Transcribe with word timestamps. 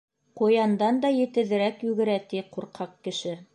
Ҡуяндан 0.39 0.97
да 1.03 1.11
етеҙерәк 1.17 1.85
йүгерә, 1.89 2.17
ти, 2.33 2.43
ҡурҡаҡ 2.57 3.01
кеше. 3.09 3.39